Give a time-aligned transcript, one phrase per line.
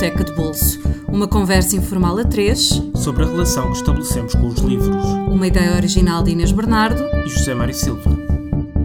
[0.00, 0.80] Biblioteca de Bolso.
[1.08, 5.04] Uma conversa informal a três sobre a relação que estabelecemos com os livros.
[5.28, 8.10] Uma ideia original de Inês Bernardo e José Mário Silva.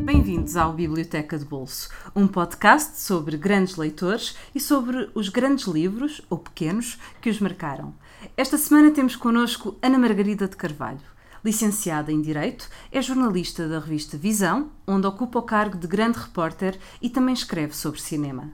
[0.04, 6.22] Bem-vindos ao Biblioteca de Bolso, um podcast sobre grandes leitores e sobre os grandes livros,
[6.30, 7.94] ou pequenos, que os marcaram.
[8.36, 11.00] Esta semana temos connosco Ana Margarida de Carvalho.
[11.46, 16.78] Licenciada em Direito, é jornalista da revista Visão, onde ocupa o cargo de grande repórter
[17.02, 18.52] e também escreve sobre cinema.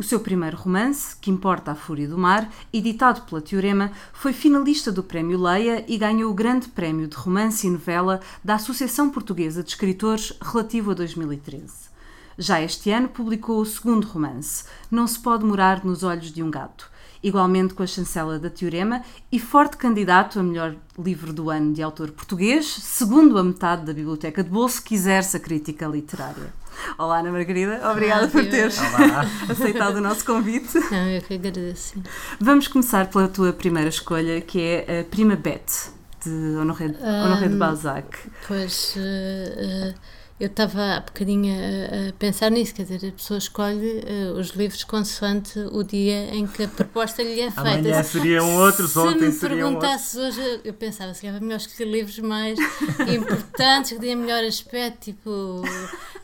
[0.00, 4.90] O seu primeiro romance, Que Importa a Fúria do Mar, editado pela Teorema, foi finalista
[4.90, 9.62] do Prémio Leia e ganhou o Grande Prémio de Romance e Novela da Associação Portuguesa
[9.62, 11.90] de Escritores relativo a 2013.
[12.38, 16.50] Já este ano publicou o segundo romance, Não se pode morar nos olhos de um
[16.50, 16.89] gato,
[17.22, 21.82] igualmente com a chancela da Teorema e forte candidato a melhor livro do ano de
[21.82, 26.52] autor português, segundo a metade da Biblioteca de Bolso que exerce a crítica literária.
[26.96, 28.78] Olá, Ana Margarida, obrigada por teres
[29.48, 30.78] aceitado o nosso convite.
[30.90, 32.00] Não, eu que agradeço.
[32.40, 35.90] Vamos começar pela tua primeira escolha, que é a Prima Bette,
[36.24, 38.18] de Honoré, Honoré de Balzac.
[38.46, 38.94] Pois.
[38.96, 44.00] Uh, uh eu estava há bocadinho a, a, pensar nisso, quer dizer, a pessoa escolhe
[44.00, 47.60] uh, os livros consoante o dia em que a proposta lhe é feita.
[47.60, 50.00] Amanhã seriam outros, se ontem seriam outros.
[50.00, 52.58] Se me perguntasse hoje, eu pensava, se era melhor escolher livros mais
[53.06, 55.62] importantes, que têm melhor aspecto, tipo,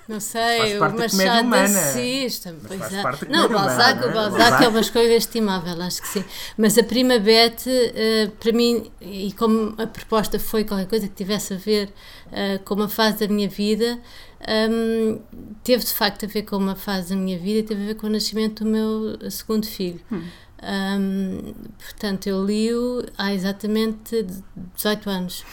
[0.09, 2.42] não sei, o Machado de Assis.
[3.28, 6.25] Não, o Balzac, o Balzac é uma escolha estimável, acho que sim.
[6.56, 11.14] Mas a Prima Bete, uh, para mim, e como a proposta foi qualquer coisa que
[11.14, 11.92] tivesse a ver
[12.33, 13.99] uh, com uma fase da minha vida,
[14.71, 15.21] um,
[15.65, 17.95] teve de facto a ver com uma fase da minha vida e teve a ver
[17.95, 20.01] com o nascimento do meu segundo filho.
[20.11, 20.23] Hum.
[20.63, 24.27] Um, portanto, eu li-o há exatamente
[24.75, 25.45] 18 anos.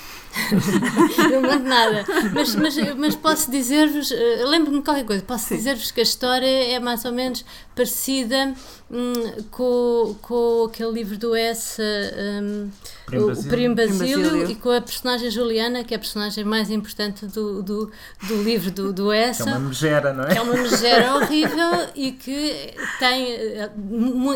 [1.32, 2.06] Não lembro nada.
[2.34, 6.46] Mas, mas, mas posso dizer-vos, uh, lembro-me de qualquer coisa, posso dizer-vos que a história
[6.46, 8.54] é mais ou menos parecida
[8.90, 9.14] hum,
[9.50, 12.70] com, com aquele livro do S, um,
[13.12, 17.62] o Primo Basílio, e com a personagem Juliana, que é a personagem mais importante do,
[17.64, 17.92] do,
[18.28, 19.42] do livro do, do S.
[19.42, 20.38] É uma megera, não é?
[20.38, 23.70] É uma megera horrível e que tem eh,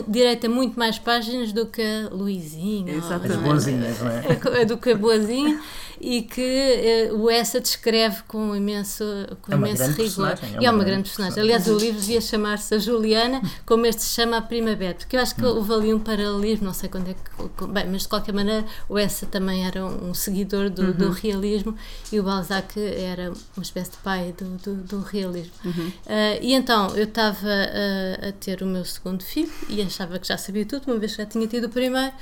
[0.07, 2.93] direito a muito mais páginas do que a Luizinha.
[2.93, 3.33] Exatamente.
[3.33, 4.65] As boazinhas, não é?
[4.65, 5.59] Do que a boazinha
[5.99, 9.03] e que uh, o Essa descreve com imenso,
[9.41, 10.37] com é imenso rigor.
[10.41, 11.41] É e é uma grande personagem.
[11.41, 15.21] Aliás, o livro devia chamar-se a Juliana, como este se chama a Primavera, porque eu
[15.21, 17.67] acho que houve ali um paralelismo, não sei quando é que.
[17.67, 20.91] Bem, mas de qualquer maneira, o Essa também era um seguidor do, uhum.
[20.91, 21.75] do realismo
[22.11, 25.53] e o Balzac era uma espécie de pai do, do, do realismo.
[25.65, 25.87] Uhum.
[25.87, 30.27] Uh, e então, eu estava uh, a ter o meu segundo filho e achava que
[30.27, 32.13] já sabia tudo, uma vez que já tinha tido o primeiro.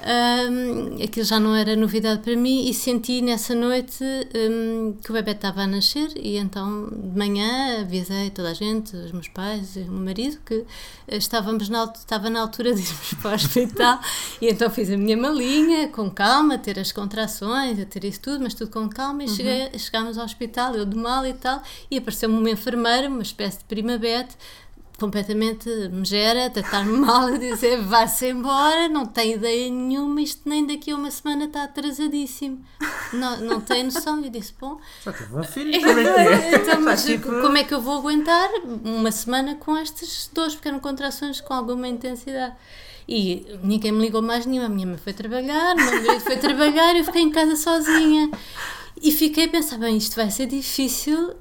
[0.00, 4.04] Uh, aquilo já não era novidade para mim e senti nessa noite
[4.34, 8.96] um, que o bebê estava a nascer e então de manhã avisei toda a gente,
[8.96, 10.64] os meus pais e o meu marido, que
[11.06, 14.00] eh, estávamos na, estava na altura de irmos para o hospital
[14.40, 18.20] e então fiz a minha malinha com calma, a ter as contrações, a ter isso
[18.20, 19.78] tudo, mas tudo com calma e uhum.
[19.78, 23.64] chegámos ao hospital, eu de mal e tal, e apareceu-me uma enfermeira, uma espécie de
[23.64, 23.98] prima
[24.98, 30.90] Completamente megera, tratar-me mal, a dizer vai-se embora, não tem ideia nenhuma, isto nem daqui
[30.90, 32.64] a uma semana está atrasadíssimo.
[33.12, 34.22] Não, não tem noção.
[34.24, 34.78] Eu disse, bom.
[35.02, 36.54] Só tive um filho, como é que é?
[36.56, 37.28] Então, mas tipo...
[37.28, 38.48] como é que eu vou aguentar
[38.84, 42.54] uma semana com estas dores, porque eram contrações com alguma intensidade?
[43.08, 44.66] E ninguém me ligou mais nenhuma.
[44.66, 48.30] A minha mãe foi trabalhar, o meu marido foi trabalhar, eu fiquei em casa sozinha.
[49.00, 51.34] E fiquei a pensar, bem, isto vai ser difícil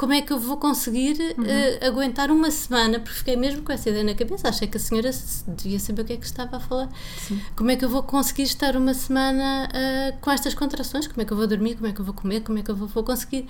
[0.00, 1.44] como é que eu vou conseguir uhum.
[1.44, 4.80] uh, aguentar uma semana, porque fiquei mesmo com essa ideia na cabeça, achei que a
[4.80, 5.10] senhora
[5.48, 6.88] devia saber o que é que estava a falar.
[7.18, 7.38] Sim.
[7.54, 11.06] Como é que eu vou conseguir estar uma semana uh, com estas contrações?
[11.06, 11.74] Como é que eu vou dormir?
[11.74, 12.40] Como é que eu vou comer?
[12.40, 13.46] Como é que eu vou, vou conseguir?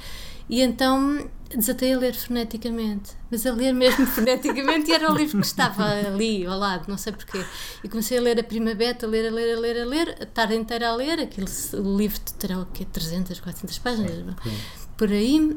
[0.49, 5.39] E então desatei a ler freneticamente, mas a ler mesmo freneticamente, e era o livro
[5.39, 7.45] que estava ali ao lado, não sei porquê.
[7.85, 10.27] E comecei a ler a Primavera, a ler, a ler, a ler, a ler, a
[10.27, 12.85] tarde inteira a ler, aquilo, o livro terá o quê?
[12.85, 14.57] 300, 400 páginas, sim, sim.
[14.97, 15.57] por aí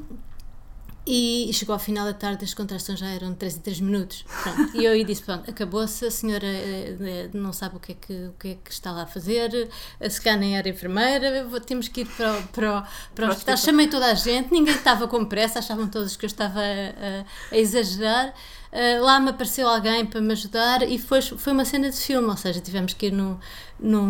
[1.05, 4.25] e chegou ao final da tarde, as contrações já eram 3 e 3 minutos.
[4.43, 4.77] Pronto.
[4.77, 8.13] E eu aí disse: Pronto, acabou-se, a senhora eh, não sabe o que, é que,
[8.13, 9.69] o que é que está lá a fazer,
[9.99, 13.57] a se cá nem era enfermeira, temos que ir para, o, para, para o hospital.
[13.57, 17.25] Chamei toda a gente, ninguém estava com pressa, achavam todos que eu estava a, a,
[17.51, 18.33] a exagerar.
[18.71, 22.27] Uh, lá me apareceu alguém para me ajudar e foi, foi uma cena de filme,
[22.27, 23.39] ou seja, tivemos que ir no,
[23.79, 24.01] no,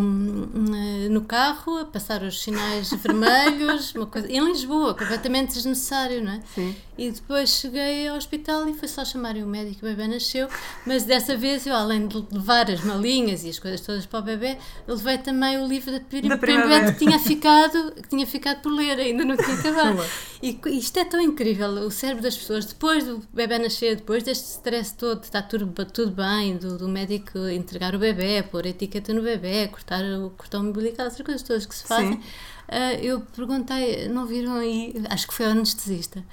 [1.10, 6.40] no carro a passar os sinais vermelhos, uma coisa, em Lisboa, completamente desnecessário, não é?
[6.54, 6.76] Sim.
[6.96, 10.48] E depois cheguei ao hospital e foi só chamarem o médico, o bebê nasceu,
[10.86, 14.22] mas dessa vez eu, além de levar as malinhas e as coisas todas para o
[14.22, 14.56] bebê,
[14.86, 18.72] levei também o livro da, prim da primeira que tinha ficado, que tinha ficado por
[18.72, 20.04] ler, ainda não tinha acabado.
[20.40, 24.50] e isto é tão incrível, o cérebro das pessoas, depois do bebê nascer, depois destes
[24.50, 29.12] stress todo, está tudo, tudo bem, do, do médico entregar o bebê, pôr a etiqueta
[29.12, 32.20] no bebê, cortar o cortar o umbilical, essas coisas todas que se fazem.
[32.68, 36.24] Ah, eu perguntei, não viram aí, acho que foi ao anestesista.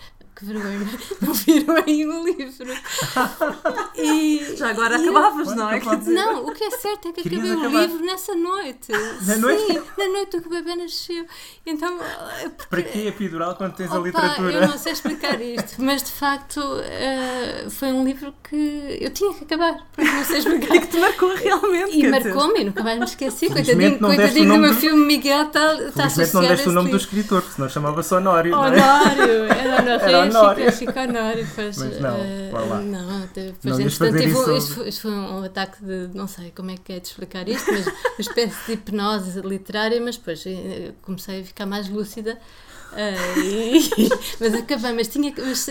[0.42, 0.80] Que vergonha,
[1.22, 2.74] não viram aí o livro.
[3.96, 5.80] E, Já agora e eu- acabavas, não é?
[6.08, 7.78] Não o que é certo é que Querias acabei acabar.
[7.78, 8.92] o livro nessa noite.
[9.28, 9.62] Na noite?
[9.68, 11.26] Sim, na noite que o bebê nasceu.
[11.64, 12.00] Então,
[12.72, 14.52] Para que epidural quando tens a Opa, literatura?
[14.52, 19.34] eu não sei explicar isto, mas de facto eh, foi um livro que eu tinha
[19.36, 20.72] que acabar, porque não sei explicar.
[20.82, 22.00] que te marcou realmente.
[22.00, 23.48] E marcou-me, e nunca mais me esqueci.
[23.48, 26.76] Coitadinho, coitadinho o do meu filme Miguel está, Felizmente associado não a deste o esse
[26.76, 28.68] nome do escritor, porque senão chamava-se Honório, não é?
[28.72, 31.48] Honório, era Honório, Era Fica, fica Honório.
[31.56, 32.80] Pois, Mas não, eh, vá lá.
[32.82, 36.52] Não, depois, Não entretanto, tive isso isto, foi, isto foi um ataque de, não sei
[36.52, 40.44] como é que é de explicar isto, mas uma espécie de hipnose literária, mas depois
[40.46, 42.38] eh, comecei a ficar mais lúcida.
[42.96, 43.16] eh,
[43.98, 45.42] e- mas acabei, mas tinha que.
[45.42, 45.68] Mas,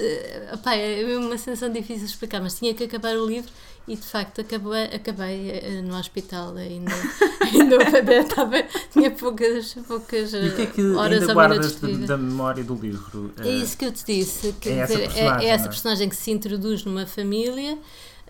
[0.52, 3.50] opá, é uma sensação difícil de explicar, mas tinha que acabar o livro
[3.90, 6.92] e de facto acabei, acabei eh, no hospital ainda.
[7.42, 12.16] ainda estava, tinha poucas, poucas E que é que eh, horas ainda guardas de da
[12.16, 13.34] memória do livro?
[13.40, 14.54] É isso que eu te disse.
[14.64, 15.68] É essa dizer, é, é essa é?
[15.68, 17.76] personagem que se introduz numa família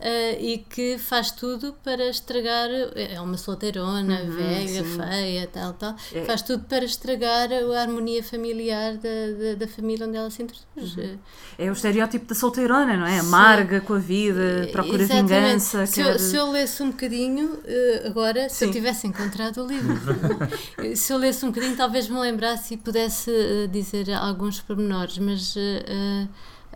[0.01, 2.69] eh, e que faz tudo para estragar.
[2.97, 4.97] É uma solteirona, velha, sim.
[4.99, 5.95] feia, tal, tal.
[6.13, 6.25] É.
[6.25, 9.09] Faz tudo para estragar a harmonia familiar da,
[9.39, 10.97] da, da família onde ela se introduz.
[10.99, 11.17] Eh,
[11.59, 13.19] É o estereótipo da solteirona, não é?
[13.21, 15.29] Amarga com a vida, procura Exatamente.
[15.35, 15.87] vingança.
[15.87, 18.73] Se, quer- eu, se eu lesse um bocadinho, eh, agora, se eu Sim.
[18.73, 19.95] tivesse encontrado o livro,
[20.97, 25.55] se eu lesse um bocadinho, talvez me lembrasse e pudesse eh, dizer alguns pormenores, mas,
[25.57, 26.27] eh,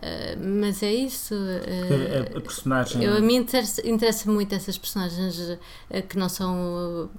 [0.01, 1.33] eh, mas é isso.
[1.33, 3.03] eh, A, a personagem.
[3.03, 5.57] eu, a mim interessa, interessa muito essas personagens
[5.89, 7.09] eh, que não são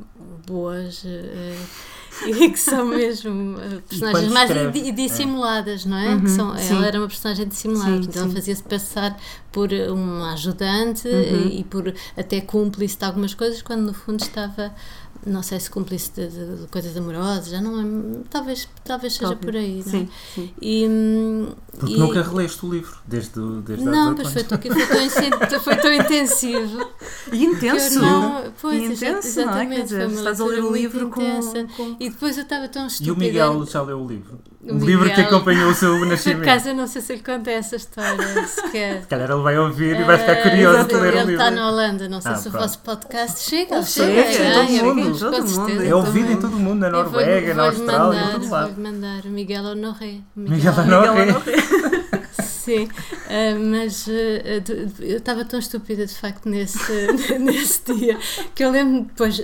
[0.47, 1.03] boas
[2.27, 3.57] e que são mesmo
[3.89, 6.15] personagens mais escreve, di- dissimuladas, não é?
[6.15, 9.19] Uhum, que são, ela era uma personagem dissimulada, Sim, portanto ela fazia-se passar
[9.53, 11.49] por uma ajudante Uhum.
[11.49, 14.73] e, e por até cúmplice de algumas coisas, quando no fundo estava.
[15.27, 17.85] Não sei se cúmplice de, de- de coisas amorosas, já não é.
[18.31, 19.41] Talvez, talvez seja Óbvio.
[19.51, 19.91] por aí, não é?
[19.91, 20.51] Sim, sim.
[20.63, 20.87] E,
[21.77, 25.77] Porque e- nunca releste o livro, desde, desde Não, 18 pois foi foi tão, foi
[25.77, 26.89] tão intensivo.
[27.33, 27.99] E intenso.
[28.01, 29.65] não- pois, E intenso, exa- não é?
[29.65, 31.41] exatamente, Quer dizer, estás a ler o livro com-
[31.77, 33.13] com- E depois eu estava tão E estúpida.
[33.13, 34.39] o Miguel já leu o livro?
[34.69, 36.43] O, O livro que Miguel- acompanhou o seu Por nascimento.
[36.43, 39.03] acaso eu não sei se ele conta essa história sequer.
[39.03, 41.33] Se calhar ele vai ouvir e vai ficar Eh, curioso de ler o Ele livro.
[41.33, 42.63] está na Holanda, não sei Ah, se o pronto.
[42.65, 43.83] vosso podcast chega.
[43.83, 45.83] Chega, chega, chega, ai, todo eu- mundo, com todo certeza, mundo.
[45.85, 48.51] É ouvido em todo o mundo, na Eu vou- Noruega, na Austrália, mandar, em todo
[48.51, 48.75] lado.
[48.75, 50.15] Vou-lhe mandar Miguel Honoré.
[50.35, 51.27] Miguel Miguel Honoré.
[52.67, 52.89] Sim,
[53.29, 56.79] ah, mas de- eu estava tão estúpida de facto nesse,
[57.39, 58.19] nesse dia
[58.55, 59.41] que eu lembro depois,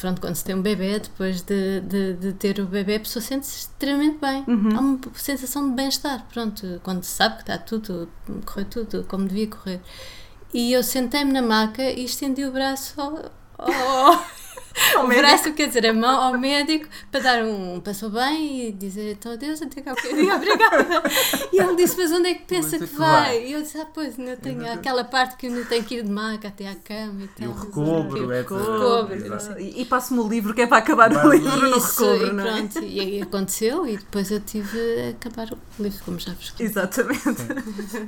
[0.00, 3.22] pronto, quando se tem um bebê, depois de, de, de ter o bebê, a pessoa
[3.22, 4.42] sente-se extremamente bem.
[4.74, 8.08] Há uma sensação de bem-estar, pronto, quando se sabe que está tudo,
[8.46, 9.80] correu tudo como devia correr.
[10.54, 13.30] E eu sentei-me na maca e estendi o braço ao.
[13.58, 14.24] ao-
[14.96, 15.26] o médico.
[15.26, 19.32] braço, quer dizer, a mão ao médico para dar um passou bem e dizer então
[19.32, 20.86] adeus, até cá bocadinho, obrigada.
[21.52, 23.24] E ele disse, mas onde é que pensa é que que vai?
[23.24, 23.46] vai?
[23.46, 26.02] E eu disse, ah, pois, ainda tenho aquela parte que eu ainda tenho que ir
[26.02, 27.46] de maca até à cama e tal.
[27.46, 28.50] E o não recobro, etc.
[28.50, 29.60] recobro.
[29.60, 32.02] E, e passo-me o livro que é para acabar Vai o o livro no Isso,
[32.02, 32.52] recobro, e não é?
[32.52, 36.50] pronto, e aí aconteceu e depois eu tive a acabar o livro, como já vos
[36.50, 36.66] contei.
[36.66, 37.42] Exatamente.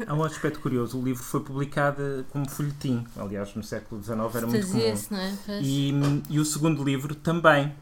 [0.07, 4.47] Há um aspecto curioso, o livro foi publicado como folhetim, aliás, no século XIX era
[4.47, 4.81] muito comum.
[4.81, 5.33] Fazia-se, não é?
[5.47, 5.61] Pois.
[5.63, 5.95] E,
[6.31, 7.73] e o segundo livro também,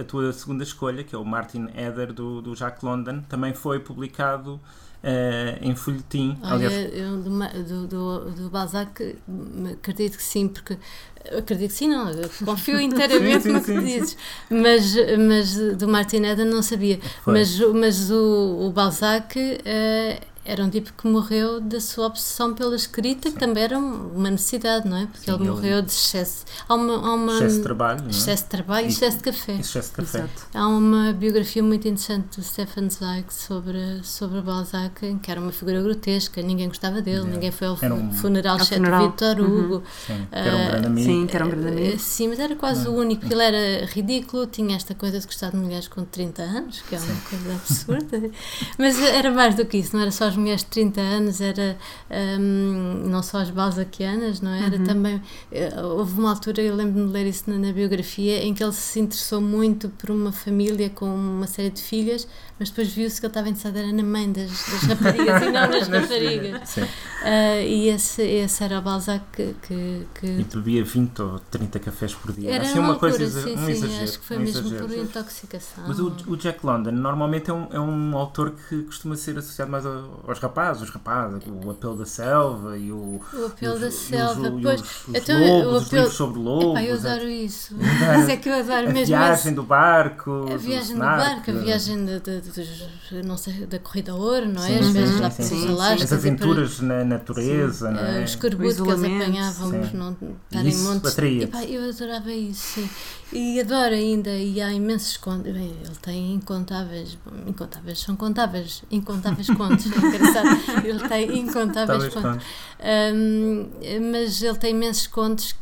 [0.00, 3.80] a tua segunda escolha, que é o Martin Eder do, do Jack London, também foi
[3.80, 4.60] publicado
[5.02, 6.38] eh, em folhetim.
[6.42, 10.78] Olha, eu do, do, do, Balzac hum, acredito que sim, porque
[11.36, 13.80] acredito que sim, não, eu confio inteiramente Sim, sim, no que sim.
[13.80, 14.16] dizes.
[14.48, 17.00] Mas, mas do Martin Eden não sabia.
[17.24, 17.34] Foi.
[17.34, 22.54] Mas, o- mas o, o Balzac eh, era um tipo que morreu da sua obsessão
[22.54, 25.06] pela escrita, que também era uma necessidade, não é?
[25.06, 26.44] Porque Sim, ele ele- morreu de excesso.
[26.68, 28.10] Há uma, há uma excesso de trabalho, não é?
[28.10, 29.52] excesso de trabalho e excesso de café.
[29.56, 30.18] Excesso de café.
[30.18, 30.46] Exato.
[30.54, 35.52] Há uma biografia muito interessante do Stefan Zweig sobre, sobre Balzac, em que era uma
[35.52, 37.34] figura grotesca, ninguém gostava dele, Yeah.
[37.34, 39.06] ninguém foi ao um- funeral Ao exceto funeral.
[39.08, 39.82] Victor Hugo.
[40.06, 41.06] Sim, que era um Ah, grande amigo.
[41.10, 41.98] Sim, que era um grande amigo.
[41.98, 43.26] Sim, mas era quase o único.
[43.30, 46.98] Ele era ridículo, tinha esta coisa de gostar de mulheres com 30 anos, que é
[46.98, 48.30] uma coisa absurda.
[48.78, 51.76] mas era mais do que isso, não era só mulheres de 30 anos, era
[52.38, 54.66] hum, não só as balzaquianas, não é?
[54.66, 54.78] era?
[54.84, 55.20] também.
[55.52, 58.72] eh, houve uma altura, eu lembro-me de ler isso na, na biografia, em que ele
[58.72, 62.26] se interessou muito por uma família com uma série de filhas,
[62.60, 65.66] mas depois viu-se que ele estava interessado era na mãe das, das raparigas e não
[65.68, 66.68] nas raparigas.
[66.68, 66.82] Sim.
[66.82, 69.54] Uh, e esse, esse era o Balzac que.
[69.62, 70.26] que, que...
[70.26, 72.50] E bebia 20 ou 30 cafés por dia.
[72.52, 74.04] Era assim, uma, uma coisa, loucura, sim, um sim, exagero.
[74.04, 74.86] acho que foi um mesmo exagero.
[74.88, 75.84] por intoxicação.
[75.88, 79.70] Mas o, o Jack London normalmente é um, é um autor que costuma ser associado
[79.70, 83.20] mais ao- aos rapazes, os rapazes, o apelo da selva e o.
[83.34, 84.80] O apelo os- da os- selva, pois.
[84.80, 86.70] os, os Então, lobos, o os apelo- livros sobre lobos.
[86.70, 87.74] Epá, eu a- adoro isso.
[87.78, 90.46] Mas é que eu adoro a mesmo viagem esse- do barco.
[90.52, 92.49] A viagem do barco, a viagem de, de-
[93.24, 94.66] não sei, da corrida a ouro, não é?
[94.68, 95.68] Sim, As sim, viagens sim, lá sim, sim.
[95.68, 96.02] Alascas.
[96.02, 98.24] As e aventuras na natureza, para- não é?
[98.24, 99.96] Os escorbuto O que eles apanhavam por sim.
[99.96, 100.12] não
[100.44, 101.12] estarem montes.
[101.12, 101.44] atraía-te.
[101.44, 102.90] Epá, Eu adorava isso, sim.
[103.32, 105.52] E adoro ainda, e há imensos contos.
[105.52, 107.16] Bem, ele tem incontáveis,
[107.46, 110.84] incontáveis, são contáveis, incontáveis contos, é engraçado.
[110.86, 112.46] Ele tem incontáveis Talvez contos.
[113.14, 113.70] Um,
[114.10, 115.54] mas ele tem imensos contos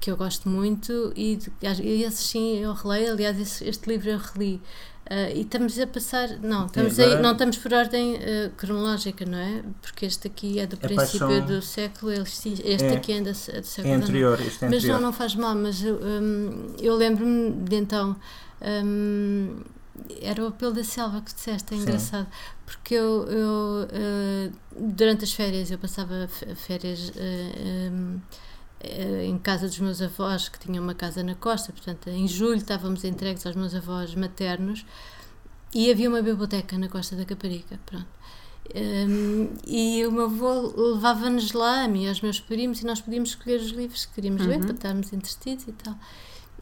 [0.00, 1.38] que eu gosto muito e,
[1.82, 3.12] e esses sim eu releio.
[3.12, 4.60] Aliás, esse- este livro eu reli.
[5.10, 9.26] Uh, e estamos a passar, não, estamos agora- aí, não estamos por ordem uh, cronológica,
[9.26, 9.60] não é?
[9.82, 12.92] Porque este aqui é do É princípio paixão- do século, este, este É.
[12.96, 14.94] aqui é do, é do século É anterior, este é Mas anterior.
[15.00, 18.14] não, não faz mal, mas eu, hum, eu lembro-me de então.
[18.84, 19.56] hum,
[20.22, 21.82] era o apelo da selva que disseste, é Sim.
[21.82, 22.26] engraçado,
[22.64, 27.90] porque eu, eu, eh, durante as férias eu passava férias eh,
[28.82, 33.04] em casa dos meus avós, que tinham uma casa na costa, portanto em julho estávamos
[33.04, 34.84] entregues aos meus avós maternos
[35.74, 38.06] e havia uma biblioteca na costa da Caparica, pronto.
[38.74, 43.00] Hum, e o meu avô levava-nos lá, a mim e aos meus primos, e nós
[43.00, 44.62] podíamos escolher os livros que queríamos ler Uhum.
[44.66, 45.94] para estarmos entretidos e tal.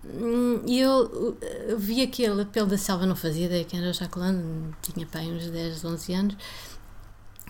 [0.04, 3.92] Hum, E eu uh, vi aquele apelo da selva, não fazia ideia quem era o
[3.92, 6.36] Jacques London, tinha pai uns 10, 11 anos,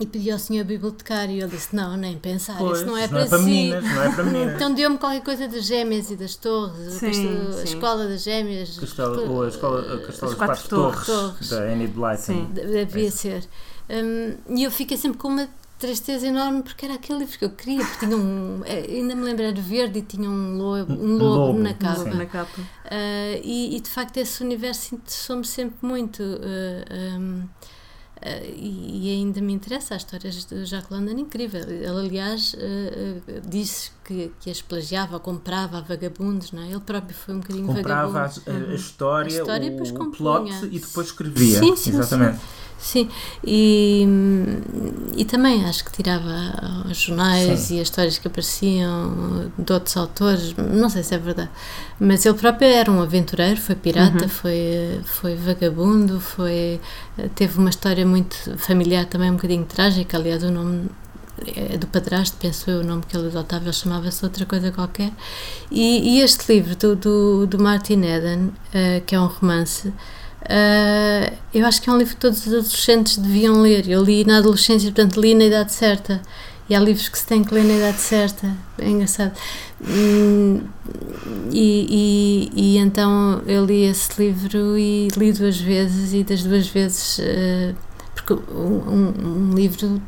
[0.00, 3.00] e pedi ao senhor bibliotecário, e ele disse: Não, nem pensar, Pois, isso não é
[3.04, 3.44] isso para, si.
[3.44, 4.54] meninas, não é para meninas.
[4.54, 7.64] Então deu-me qualquer coisa das gêmeas e das torres, Sim, castelo- a sim.
[7.64, 8.78] escola das gêmeas.
[8.78, 11.48] Castelo, ou a escola, a Castelo As das Quatro Quatro, Torres, Torres.
[11.50, 12.16] da Annie Blyton.
[12.18, 12.48] Sim.
[12.52, 13.10] Devia É.
[13.10, 13.48] ser.
[13.90, 17.50] Hum, e eu fiquei sempre com uma tristeza enorme porque era aquele livro que eu
[17.50, 18.62] queria, porque tinha um.
[18.66, 21.70] eh, Ainda me lembro, era verde e tinha um lobo, um Um lobo, lobo, na
[21.70, 21.74] sim.
[21.76, 22.04] capa.
[22.14, 22.60] Na capa.
[22.84, 26.22] Ah, e, e, de facto esse universo interessou-me sempre muito.
[26.22, 27.44] ah, hum,
[28.22, 31.60] ah, e, ainda me interessa as histórias do Jacques London, incrível.
[31.62, 36.66] Ele, aliás, ah, ah, disse que, que as plagiava, ou comprava a vagabundos, não é?
[36.70, 38.18] Ele próprio foi um bocadinho Comprava vagabundo.
[38.18, 41.58] a- a história, A história o plot e depois escrevia.
[41.58, 42.38] Sim, sim, Exatamente.
[42.80, 43.08] Sim,
[43.44, 44.06] e,
[45.16, 46.30] e também acho que tirava
[46.86, 47.76] aos jornais Sim.
[47.76, 51.50] e as histórias que apareciam de outros autores, não sei se é verdade,
[51.98, 54.28] mas ele próprio era um aventureiro, foi pirata, Uhum.
[54.28, 56.80] foi, foi vagabundo, foi,
[57.34, 60.88] teve uma história muito familiar também um bocadinho trágica, aliás o nome
[61.78, 65.12] do padrasto, penso eu, o nome que ele adotava, ele chamava-se outra coisa qualquer.
[65.70, 69.92] E, e este livro do, do, do Martin Eden, eh, que é um romance,
[70.48, 73.88] eh, eu acho que é um livro que todos os adolescentes deviam ler.
[73.88, 76.20] Eu li na adolescência, portanto li na idade certa.
[76.70, 78.54] E há livros que se tem que ler na idade certa.
[78.78, 79.32] É engraçado.
[79.80, 80.60] Hum,
[81.52, 86.66] E, e, e então eu li esse livro e li duas vezes, e das duas
[86.68, 87.18] vezes.
[87.20, 87.74] eh,
[88.14, 90.00] porque um, um- um livro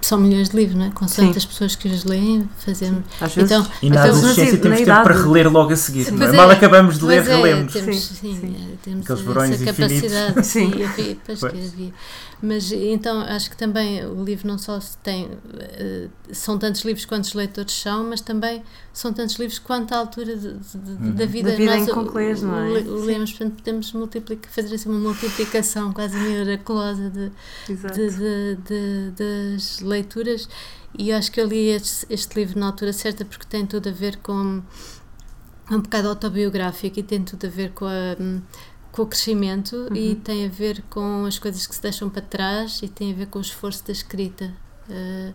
[0.00, 0.90] são milhões de livros, não é?
[0.90, 3.04] Com tantas pessoas que os leem, fazemos.
[3.20, 3.50] Às vezes.
[3.50, 6.04] Então, E na Então, adolescência na temos tempo idade- para reler logo a seguir.
[6.04, 6.10] Sim.
[6.12, 6.32] não é?
[6.32, 7.72] Mal é, acabamos de ler, é, relemos.
[7.72, 8.56] temos, Sim, sim, sim.
[8.56, 10.12] é, temos Aqueles essa verões infinitos.
[10.12, 10.46] capacidade.
[10.46, 10.70] Sim.
[10.72, 11.52] Sim, havia, pois Pois.
[11.52, 11.92] que havia.
[12.42, 15.28] Mas então acho que também o livro não só se tem.
[15.58, 18.62] eh, são tantos livros quantos leitores são, mas também
[18.94, 21.50] são tantos livros quanto à altura de- de- de- da vida.
[21.50, 22.68] Da vida em Nós que concluís, não é?
[22.70, 27.30] le- Lemos, portanto, podemos multiplicar, fazer assim uma multiplicação quase miraculosa de,
[27.68, 29.10] de, de- de-
[29.50, 30.48] das leituras
[30.98, 33.92] e acho que eu li este, este livro na altura certa porque tem tudo a
[33.92, 34.62] ver com
[35.70, 38.16] é um bocado autobiográfico e tem tudo a ver com a
[38.92, 42.80] com o crescimento e tem a ver com as coisas que se deixam para trás
[42.82, 44.52] e tem a ver com o esforço da escrita
[44.88, 45.32] Uh,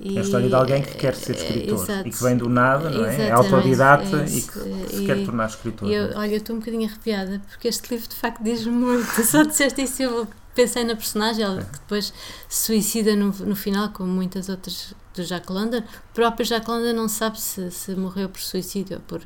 [0.00, 2.08] e- É a história de alguém que quer ser eh, escritor exato.
[2.08, 3.26] e que vem do nada, não é?
[3.28, 5.90] É autodidata é e que se E- quer tornar escritor.
[5.90, 9.04] e eu, olha, eu estou um bocadinho arrepiada porque este livro de facto diz muito.
[9.26, 10.26] Só disseste isso eu
[10.58, 12.12] pensei na personagem, ela que depois
[12.48, 15.78] se suicida no, no final, como muitas outras do Jack London.
[15.78, 19.22] O próprio Jack London não sabe se, se morreu por suicídio ou por,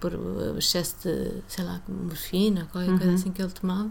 [0.00, 3.14] por uh, excesso de, sei lá, morfina, qualquer coisa Uhum.
[3.14, 3.90] assim que ele tomava.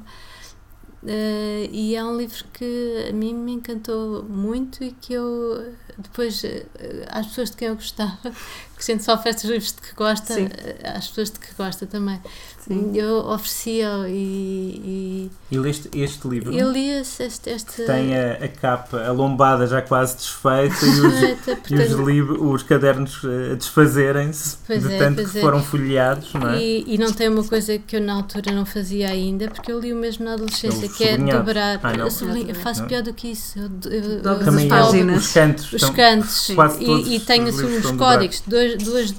[1.01, 6.43] Uh, e é um livro que a mim me encantou muito e que eu depois
[6.43, 6.65] eh,
[7.09, 8.17] às pessoas de quem eu gostava,
[8.75, 10.49] que a gente só oferece os livros de que gosta, Sim.
[10.51, 12.19] eh, às pessoas de que gosta também.
[12.67, 12.91] Sim.
[12.95, 15.08] Eu oferecia e, E
[15.51, 16.51] leste este livro?
[16.53, 17.23] e eu li este.
[17.23, 21.21] este, Tem a, a capa, a lombada já quase desfeita e os,
[21.71, 25.41] e os, livros, os cadernos eh, a desfazerem-se Pois de é, tanto pois que é.
[25.41, 26.61] foram folheados, não é?
[26.61, 29.79] E, e não tem uma coisa que eu na altura não fazia ainda, porque eu
[29.79, 31.79] li o mesmo na adolescência, É que é dobrar.
[31.81, 32.87] Ah, eu, sublinho- eu faço Não.
[32.87, 33.57] pior do que isso.
[33.57, 35.25] Eu, eu, eu Também páginas.
[35.25, 35.65] os cantos.
[35.67, 38.43] Os estão- cantos quase todos e, e tenho os assim uns códigos.
[38.45, 39.13] Dois, duas,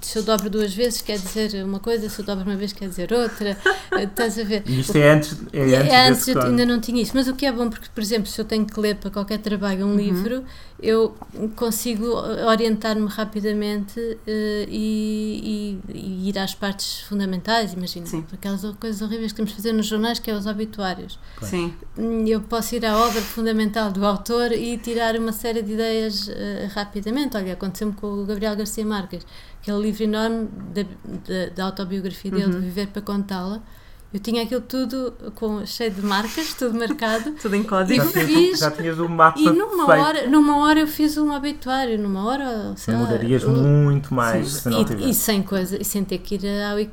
[0.00, 2.88] se eu dobro duas vezes quer dizer uma coisa, se eu dobro uma vez quer
[2.88, 3.56] dizer outra.
[4.00, 4.62] Estás a ver?
[4.66, 7.34] E isto é antes, é antes, É, antes eu ainda não tinha isso, mas o
[7.34, 9.92] que é bom, porque, por exemplo, se eu tenho que ler para qualquer trabalho Uhum.
[9.92, 10.44] um livro,
[10.80, 11.14] eu
[11.54, 12.06] consigo
[12.48, 17.72] orientar-me rapidamente eh, e, e- e ir às partes fundamentais.
[17.72, 18.24] Imagina, Sim.
[18.32, 21.18] aquelas coisas horríveis que temos de fazer nos jornais, que é os obituários.
[21.42, 21.72] Sim.
[21.96, 26.28] Hum, Eu posso ir à obra fundamental do autor e tirar uma série de ideias
[26.28, 27.36] eh, rapidamente.
[27.36, 29.24] Olha, aconteceu-me com o Gabriel Garcia Marques,
[29.60, 32.50] aquele livro enorme da, da, da autobiografia dele, Uhum.
[32.60, 33.62] de Viver para Contá-la.
[34.12, 37.32] Eu tinha aquilo tudo com, cheio de marcas, tudo marcado.
[37.40, 38.06] Tudo em Já código.
[38.12, 40.00] tinhas, fiz- já tinhas o mapa E numa feito.
[40.06, 43.00] hora, numa hora eu fiz um obituário, numa hora, sei lá.
[43.04, 44.58] Demorarias eu- muito mais Sim.
[44.60, 45.08] se não e, tivesse.
[45.10, 46.42] e sem coisa, e sem ter que ir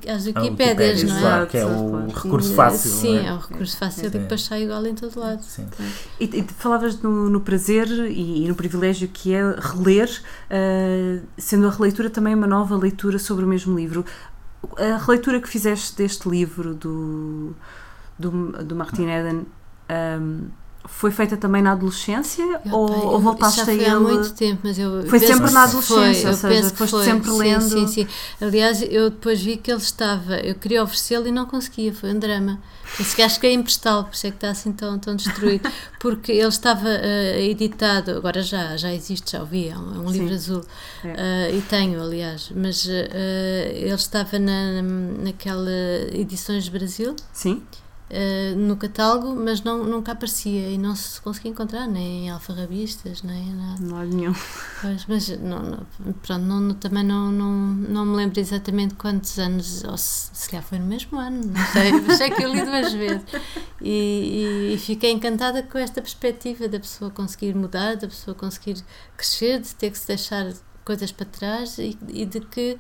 [0.10, 1.20] às Wikipédias, não é?
[1.20, 3.28] claro, que é Exato, o recurso fácil, Sim, não é?
[3.28, 4.18] é o recurso fácil e Sim.
[4.20, 5.44] depois sai igual em todo lado.
[5.44, 5.66] Sim.
[6.20, 10.10] E, e falavas no, no prazer e, e no privilégio que é reler,
[10.50, 14.06] ah, sendo a releitura também uma nova leitura sobre o mesmo livro.
[14.78, 17.54] A releitura que fizeste deste livro do,
[18.18, 19.46] do, do Martin Eden
[19.88, 20.50] ahm,
[20.86, 23.86] foi feita também na adolescência Eu, ou, pá, ou eu- voltaste já a foi ele?
[23.86, 26.72] há muito tempo, mas eu Foi sempre que na foi, adolescência, eu ou seja, penso
[26.72, 27.06] que foste foi.
[27.06, 27.70] sempre sim, lendo.
[27.70, 28.08] Sim, sim.
[28.42, 32.20] Aliás, eu depois vi que ele estava, eu queria oferecê-lo e não conseguia, foi um
[32.20, 32.60] drama.
[33.00, 35.70] Esse gajo cheguei a emprestá-lo, por isso é que está assim tão, tão destruído,
[36.00, 40.00] porque ele estava eh, editado, agora já, já existe, já o vi, é um, é
[40.00, 40.64] um livro azul,
[41.04, 41.50] É.
[41.52, 45.70] eh, e tenho, aliás, mas eh, ele estava na, naquela
[46.12, 47.62] Edições Brasil, Sim?
[48.10, 53.22] Eh, no catálogo, mas não, nunca aparecia e não se conseguia encontrar, nem em alfarrabistas,
[53.24, 53.82] nem em nada.
[53.82, 54.34] Não há nenhum.
[54.82, 55.86] Pois, mas não, não-
[56.24, 60.50] pronto, não, não- também não, não, não me lembro exatamente quantos anos, ou se, se
[60.50, 63.24] calhar foi no mesmo ano, não sei, mas sei que eu li duas vezes.
[63.82, 63.90] E,
[64.72, 68.84] e- e fiquei encantada com esta perspectiva da pessoa conseguir mudar, da pessoa conseguir
[69.16, 70.52] crescer, de ter que se deixar
[70.84, 72.78] coisas para trás e, e de que.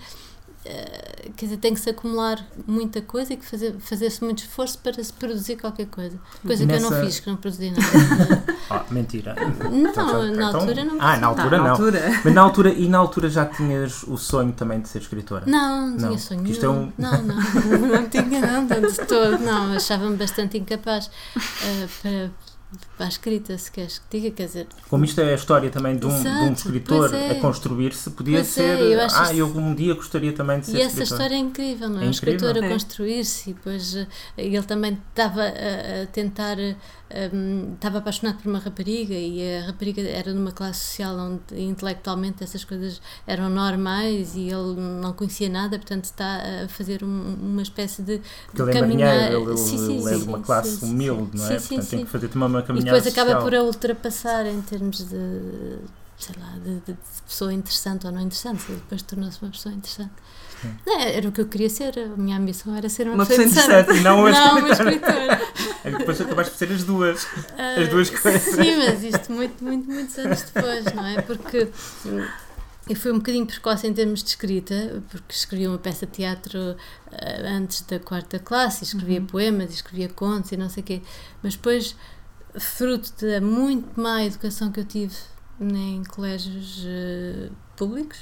[0.70, 4.78] Eh, Quer dizer, tem que se acumular muita coisa e que fazer, fazer-se muito esforço
[4.80, 6.18] para se produzir qualquer coisa.
[6.46, 8.44] Coisa que eu não Nessa- fiz, que não produzi nada.
[8.70, 9.36] Ah, mentira.
[9.36, 11.72] Não, Então, na então- altura não Ah, na altura Ah, na não.
[11.72, 12.02] altura.
[12.26, 15.44] Mas na altura, e na altura já tinhas o sonho também de ser escritora?
[15.48, 16.82] Não, não Não, tinha sonho isto é nenhum.
[16.84, 17.36] um- Não, não,
[17.88, 19.40] não tinha nada de todo.
[19.40, 21.10] Não, achava-me bastante incapaz
[21.64, 22.32] eh, para,
[23.00, 25.96] para a escrita, se queres que diga, quer dizer, Como isto é a história também
[25.96, 27.32] de um, de um Exato, escritor é.
[27.32, 28.80] a construir-se, podia Pois é, ser.
[28.82, 31.14] eu acho ah, isso- eu um dia gostaria também de ser E essa escritor.
[31.18, 32.04] história é incrível, não é?
[32.04, 32.70] É um escritor a É.
[32.70, 34.06] construir-se e depois eh,
[34.38, 36.76] ele também estava a, a tentar, eh,
[37.34, 42.44] um, estava apaixonado por uma rapariga e a rapariga era numa classe social onde intelectualmente
[42.44, 47.62] essas coisas eram normais e ele não conhecia nada, portanto está a fazer um- uma
[47.62, 49.16] espécie de Porque ele é caminhar.
[49.16, 51.48] marinheiro, ele, Sim, sim, ele é de sim, uma sim, classe sim, humilde, não é?
[51.48, 52.06] sim, sim, Portanto, tem sim.
[52.06, 55.78] que fazer também uma caminhada depois acaba por a ultrapassar em termos de,
[56.18, 58.64] sei lá, de, de- de pessoa interessante ou não interessante.
[58.72, 60.12] Depois tornou-se uma pessoa interessante.
[60.86, 63.48] Não, era o que eu queria ser, a minha ambição era ser uma, Uma pessoa
[63.48, 63.98] pessoa interessante.
[63.98, 65.42] interessante não uma não escritora.
[65.86, 67.26] É depois acabaste por ser as duas.
[67.58, 68.42] Ah, As duas coisas.
[68.42, 71.22] Sim, mas isto muito, muito, muitos anos depois, não é?
[71.22, 71.70] Porque
[72.90, 76.76] eu fui um bocadinho precoce em termos de escrita, porque escrevia uma peça de teatro
[77.12, 81.02] ah, antes da quarta classe, escrevia poemas, e escrevia contos e não sei o quê.
[81.42, 81.96] Mas depois,
[82.58, 85.16] fruto da muito má educação que eu tive
[85.60, 88.20] em colégios eh, públicos,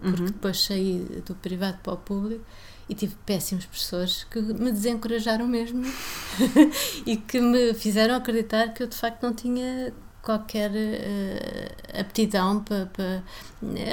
[0.00, 0.26] porque Uhum.
[0.26, 2.44] depois saí do privado para o público
[2.88, 5.82] e tive péssimos professores que me desencorajaram mesmo
[7.04, 9.92] e que me fizeram acreditar que eu de facto não tinha
[10.28, 13.22] qualquer eh, aptidão para, para-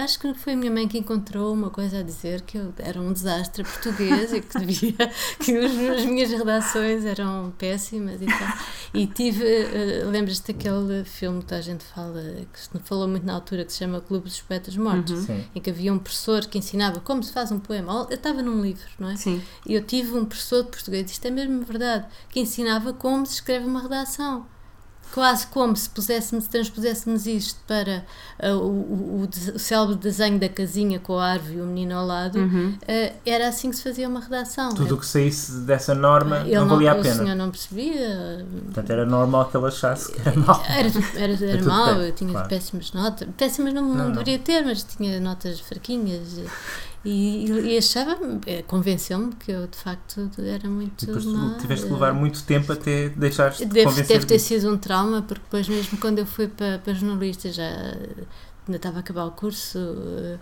[0.04, 3.02] Acho que foi a minha mãe que encontrou uma coisa a dizer que eu era
[3.02, 4.94] um desastre português e que devia.
[5.40, 8.54] que os- as minhas redações eram péssimas e tal.
[8.94, 9.44] E tive.
[9.44, 12.22] eh, Lembras-te daquele filme que a gente fala,
[12.54, 15.28] que se falou muito na altura, que se chama Clube dos Poetas Mortos?
[15.28, 15.44] Uhum.
[15.56, 18.06] Em que havia um professor que ensinava como se faz um poema.
[18.10, 19.16] Eu estava num livro, não é?
[19.16, 19.42] Sim.
[19.66, 23.34] E eu tive um professor de português, isto é mesmo verdade, que ensinava como se
[23.36, 24.46] escreve uma redação.
[25.16, 28.04] Quase como se puséssemos, transpuséssemos isto para
[28.44, 32.06] uh, o, o, o, célebre desenho da casinha com a árvore e o menino ao
[32.06, 32.74] lado, Uhum.
[32.82, 34.74] uh, era assim que se fazia uma redação.
[34.74, 37.16] Tudo o que saísse dessa norma Ele não valia a O pena.
[37.16, 38.46] senhor não percebia.
[38.66, 40.62] Portanto, era normal que ele achasse que era mau.
[40.68, 42.50] Era, era, era mau, bem, eu tinha claro.
[42.50, 43.26] péssimas notas.
[43.38, 44.12] Péssimas não, não, Não, não.
[44.12, 46.42] deveria ter, mas tinha notas fraquinhas.
[47.06, 51.56] E, e, achava, eh, convenceu-me que eu de facto era muito depois má.
[51.62, 54.78] tiveste de eh, levar muito tempo até deixares de Deve, convencer deve ter sido um
[54.78, 57.70] trauma, porque depois mesmo quando eu fui para, para jornalista já
[58.68, 60.40] ainda estava a acabar o curso, eh,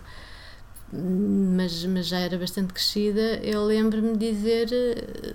[0.92, 3.36] mas, mas já era bastante crescida.
[3.42, 5.34] Eu lembro-me dizer, eh,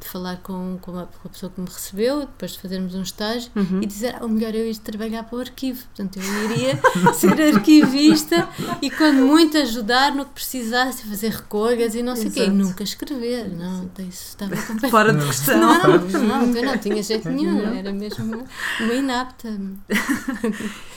[0.00, 3.02] de falar com, com, a, com a pessoa que me recebeu, depois de fazermos um
[3.02, 3.80] estágio, Uhum.
[3.82, 5.82] e dizer, ah, o melhor é eu ir trabalhar para o arquivo.
[5.94, 6.78] Portanto, eu iria
[7.14, 8.48] ser arquivista
[8.82, 12.44] e quando muito ajudar no que precisasse, fazer recolhas e não sei o quê.
[12.46, 15.58] E nunca escrever, não, isso estava completamente Fora de questão.
[15.60, 18.44] não, não, eu não tinha jeito nenhum, era mesmo uma,
[18.80, 19.48] uma inapta.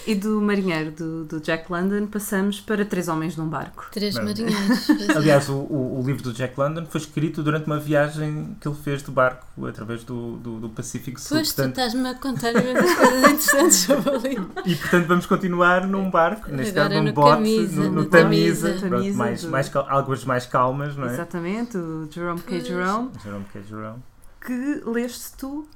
[0.08, 3.88] E do marinheiro do, do Jack London passamos para Três Homens num Barco.
[3.92, 4.24] Três Não.
[4.24, 4.90] marinheiros.
[5.14, 8.78] Aliás, o, o, o livro do Jack London foi escrito durante uma viagem que ele
[8.82, 11.38] fez de barco através do, do, do Pacífico Sul.
[11.38, 14.52] Pois tu Portanto, estás-me a contar imensas coisas interessantes sobre o livro.
[14.66, 17.92] e portanto vamos continuar num barco, neste Agora caso num no bote, Camisa, no, no
[17.92, 18.80] no Tamisa, Tamisa.
[18.88, 21.14] pronto, Tamisa mais, do- mais, águas mais calmas, não é?
[21.14, 22.60] Exatamente, o Jerome K.
[22.62, 23.62] Jerome, Jerome K.
[23.64, 24.04] Jerome.
[24.46, 25.68] que leste tu.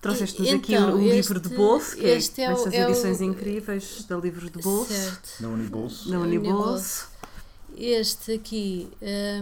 [0.00, 2.90] Trouxeste-nos E- aqui então, o livro de bolso, que é é o- estas é o-
[2.90, 5.30] edições incríveis da livro de bolso, Certo.
[5.42, 6.10] Da Unibolso.
[6.10, 7.08] da Unibolso.
[7.76, 8.88] Este aqui,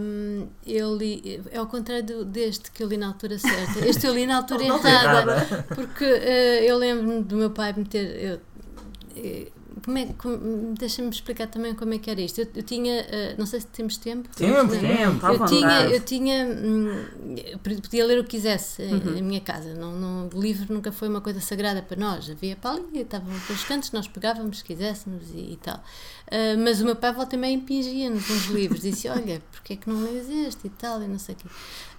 [0.01, 3.87] hum, eu li, é ao contrário do- deste que eu li na altura certa.
[3.87, 5.65] Este eu li na altura errada.
[5.75, 8.07] Porque eh, eu lembro-me do meu pai me ter.
[8.23, 8.41] eu-
[9.17, 9.49] eh,
[9.85, 10.09] como é,
[10.79, 12.41] Deixa-me explicar também como é que era isto.
[12.41, 13.01] Eu, eu tinha.
[13.09, 14.29] eh, não sei se temos tempo.
[14.41, 14.69] Não.
[14.69, 15.27] tempo.
[15.27, 17.05] à Eu tinha, eu tinha hum,
[17.83, 19.17] podia ler o que quisesse Uhum.
[19.19, 19.75] em minha casa.
[19.75, 22.29] Não, não, o livro nunca foi uma coisa sagrada para nós.
[22.31, 25.83] Havia para ali, estavam pelos cantos, nós pegávamos se quiséssemos e, e tal.
[26.31, 29.89] Ah, mas o meu pai volta meia impingia-nos uns livros, disse: Olha, porque é que
[29.89, 31.47] não lês este e tal, e não sei o quê.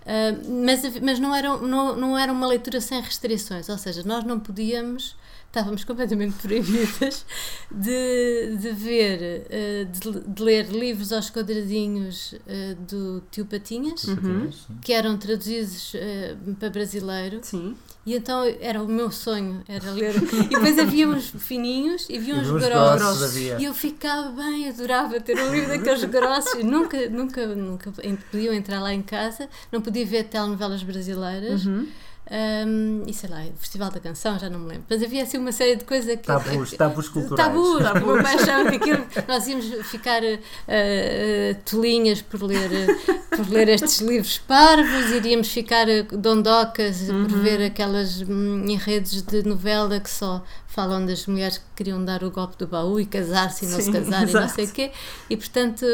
[0.06, 4.24] Ah, mas mas não, era, não, não era uma leitura sem restrições, ou seja, nós
[4.24, 5.16] não podíamos,
[5.54, 7.24] estávamos completamente proibidas
[7.72, 14.50] de, de ver, ah, de, de ler livros aos quadradinhos ah, do tio Patinhas, Uhum.
[14.82, 17.76] que eram traduzidos ah, para brasileiro, Sim.
[18.04, 20.16] e então era o meu sonho, era ler.
[20.16, 23.02] E depois havia uns fininhos e havia E uns uns grossos.
[23.02, 23.58] grossos havia.
[23.62, 26.54] E eu ficava bem, adorava ter um livro daqueles grossos.
[26.60, 27.92] E Nunca, nunca, nunca
[28.32, 31.64] podiam entrar lá em casa, não podia ver telenovelas brasileiras.
[31.68, 31.88] Uhum.
[32.34, 34.86] Um, e sei lá, o Festival da Canção, já não me lembro.
[34.90, 36.26] Mas havia assim uma série de coisas que.
[36.26, 37.48] Tabus, tabus culturais.
[37.48, 42.42] Tabus, porque o meu pai achava que aquilo, nós íamos ficar uh, uh, tolinhas por
[42.42, 49.22] ler, uh, por ler estes livros parvos, iríamos ficar dondocas por ver aquelas hum, enredos
[49.22, 53.06] de novela que só falam das mulheres que queriam dar o golpe do baú e
[53.06, 54.56] casar-se e não se Sim, casarem, não exato.
[54.56, 54.92] sei o quê,
[55.30, 55.86] e portanto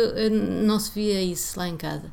[0.66, 2.10] não se via isso lá em casa.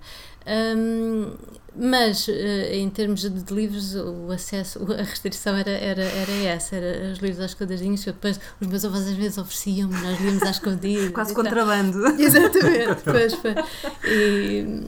[0.49, 1.33] Hum,
[1.79, 7.13] mas eh, em termos de, livros, o acesso, a restrição era, era, era essa, era
[7.13, 10.43] os livros aos quadradinhos que eu depois os meus avós às vezes ofereciam-me, nós líamos
[10.43, 11.11] às escondidas.
[11.11, 11.45] Quase e tal.
[11.45, 12.07] contrabando.
[12.21, 13.03] Exatamente,
[13.41, 13.55] foi.
[14.11, 14.87] E,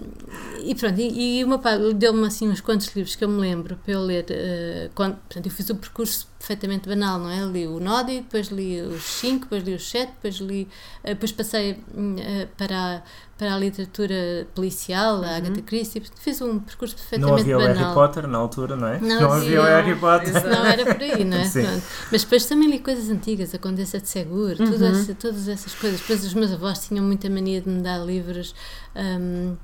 [0.70, 3.40] e pronto, e, e o meu pai deu-me assim uns quantos livros que eu me
[3.40, 4.27] lembro para eu ler.
[4.31, 7.40] eh, quando, portanto, eu fiz o percurso perfeitamente banal, não é?
[7.44, 10.68] Li o Nodi, depois li os 5, depois li os 7, depois li.
[11.03, 13.03] eh, depois passei hum, eh, para, a-
[13.37, 17.77] para a literatura policial, a Agatha Christie, fiz um percurso Não perfeitamente havia o banal.
[17.77, 19.01] Harry Potter na altura, não é?
[19.01, 19.77] Não havia o havia.
[19.77, 20.48] Harry Potter.
[20.48, 21.42] Não era por aí, não é?
[22.12, 24.90] Mas depois também li coisas antigas, a Condessa de Seguro, tudo Uhum.
[24.90, 26.01] essa- todas essas coisas.
[26.01, 28.55] Depois os meus avós tinham muita mania de me dar livros,
[28.96, 29.57] hum,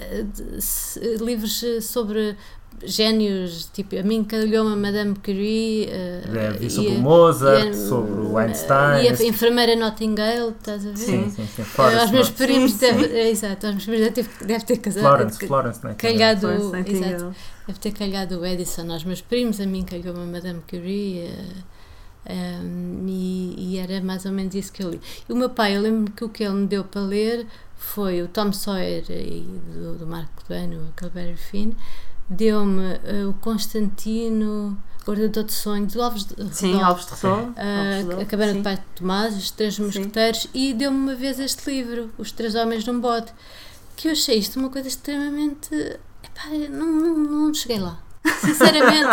[0.00, 0.24] eh,
[1.20, 2.36] livros sobre
[2.82, 5.86] génios, tipo, a mim calhou-me a Madame Curie.
[5.88, 9.04] eh, É, vi e sobre a- o Mozart, e sobre o Einstein.
[9.04, 10.96] E a enfermeira Nottingale, estás a ver?
[10.96, 11.62] Sim, sim, sim.
[11.62, 13.14] Eh, Florence, aos meus primos Sim, deve, sim.
[13.14, 15.94] é, exato, aos meus primos deve ter, deve ter casado Florence, Florence, não é?
[15.94, 17.34] calhado, Florence exato.
[17.66, 21.38] Deve ter calhado o Edison aos meus primos, a mim calhou a Madame Curie eh,
[22.26, 25.00] em, e, e era mais ou menos isso que eu li.
[25.28, 28.22] E o meu pai, eu lembro que o que ele me deu para ler foi
[28.22, 31.72] o Tom Sawyer e do, do Marco Twain, o Calvary Finn,
[32.28, 37.96] deu-me eh, o Constantino, Guardador de Sonhos, o Alves de Sim, Rodolfo, Alves de ah,
[37.98, 38.58] Alves de a Cabana Sim.
[38.58, 42.54] de Pai de Tomás, Os Três Mosqueteiros, e deu-me uma vez este livro, Os Três
[42.54, 43.32] Homens num Bote,
[43.96, 45.74] que eu achei isto uma coisa extremamente.
[45.74, 47.98] Epá, não, não, não cheguei lá.
[48.40, 49.08] Sinceramente,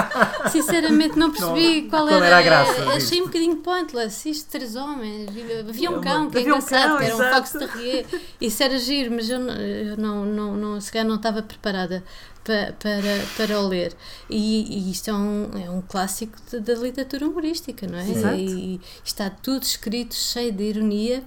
[0.52, 3.16] sinceramente não percebi Não, qual, qual era, era a graça Achei disto?
[3.22, 4.30] um bocadinho pointless.
[4.30, 5.30] Isto, três homens.
[5.70, 7.36] Havia um cão, que é um engraçado, cão, que era um exato.
[7.36, 8.06] fox terrier.
[8.40, 12.04] Isso era giro, mas eu, não- eu não, não, não, se calhar não estava preparada
[12.44, 13.94] para, para, para o ler.
[14.30, 18.10] E, e isto é um, é um clássico da literatura humorística, não é?
[18.10, 18.36] Exato.
[18.36, 21.24] E está tudo escrito cheio de ironia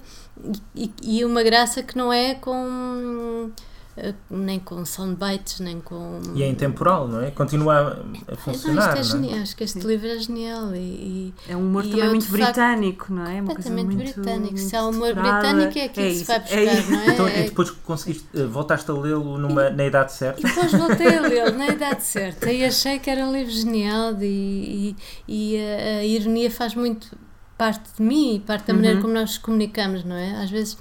[0.75, 3.51] e, e uma graça que não é com.
[3.97, 6.21] Eh, Nem com soundbites, nem com.
[6.35, 7.31] E é intemporal, não é?
[7.31, 8.97] Continua a, a Não, funcionar.
[8.97, 9.27] isto é não é?
[9.29, 12.09] genial, acho que este livro é genial e, e É um humor E também eu,
[12.11, 13.41] muito de facto, britânico, não é?
[13.41, 14.57] Uma coisa completamente muito, britânico.
[14.57, 16.91] Se muito há humor britânico é aquilo que se isso, vai buscar, isso.
[16.91, 17.07] não é?
[17.09, 20.39] Então, É- e depois conseguiste, eh, voltaste a lê-lo numa- na idade certa?
[20.41, 24.13] E depois voltei a lê-lo na idade certa e achei que era um livro genial
[24.21, 24.95] e,
[25.27, 27.15] e, e a, a ironia faz muito
[27.57, 29.01] parte de mim e parte da maneira Uhum.
[29.03, 30.43] como nós nos comunicamos, não é?
[30.43, 30.77] Às vezes